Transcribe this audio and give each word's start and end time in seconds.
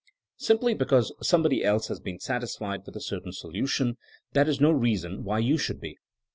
Simply 0.39 0.73
because 0.73 1.13
somebody 1.21 1.63
else 1.63 1.87
has 1.89 1.99
been 1.99 2.19
satisfied 2.19 2.81
with 2.87 2.95
a 2.95 2.99
certain 2.99 3.31
solution, 3.33 3.97
that 4.33 4.49
is 4.49 4.59
no 4.59 4.71
reason 4.71 5.23
why 5.23 5.37
you 5.37 5.59
should 5.59 5.79
be. 5.79 5.99